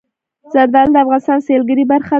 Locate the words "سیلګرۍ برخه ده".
1.47-2.09